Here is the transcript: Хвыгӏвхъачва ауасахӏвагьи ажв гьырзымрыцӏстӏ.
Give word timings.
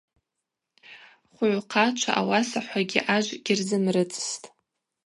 Хвыгӏвхъачва 1.33 2.11
ауасахӏвагьи 2.19 3.01
ажв 3.15 3.33
гьырзымрыцӏстӏ. 3.45 4.45